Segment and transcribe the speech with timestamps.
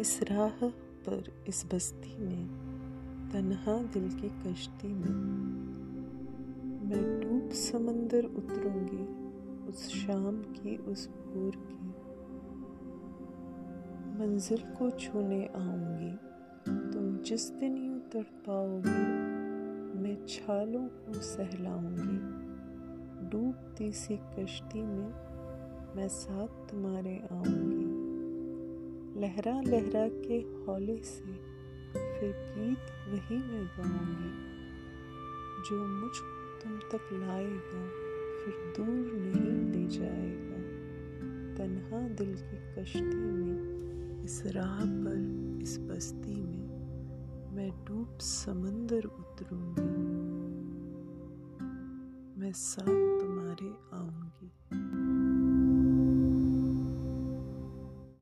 [0.00, 0.68] इस राह
[1.08, 2.46] पर, इस बस्ती में,
[3.32, 5.10] तन्हा दिल की कश्ती में।
[6.88, 9.30] मैं डूब समंदर उतरूँगी,
[9.68, 11.88] उस शाम की, उस भोर की।
[14.20, 16.16] मंजिल को छूने आऊँगी,
[16.92, 19.06] तुम जिस दिन यूँ तड़पाओगी,
[20.00, 22.18] मैं छालों को सहलाऊँगी।
[23.30, 25.12] डूबती सी कश्ती में
[25.96, 27.89] मैं साथ तुम्हारे आऊँगी।
[29.20, 31.32] लहरा लहरा के हौले से
[31.92, 34.30] फिर गीत वही मैं गाऊँगी,
[35.68, 37.82] जो मुझको तुम तक लाएगा,
[38.40, 40.60] फिर दूर नहीं ले जाएगा।
[41.56, 49.82] तन्हा दिल की कश्ती में, इस राह पर, इस बस्ती में, मैं डूब समंदर उतरूँगी।
[52.40, 53.72] मैं साथ तुम्हारे